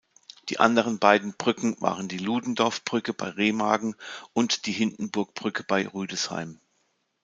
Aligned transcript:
Die 0.49 0.59
anderen 0.59 0.97
beiden 0.97 1.35
Brücken 1.37 1.79
waren 1.79 2.07
die 2.07 2.17
Ludendorff-Brücke 2.17 3.13
bei 3.13 3.29
Remagen 3.29 3.95
und 4.33 4.65
die 4.65 4.71
Hindenburgbrücke 4.71 5.63
bei 5.63 5.87
Rüdesheim. 5.87 6.59